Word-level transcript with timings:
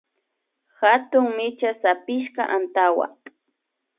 Hatun 0.79 1.25
micha 1.37 1.71
sapishka 1.81 2.43
antawa 2.55 3.07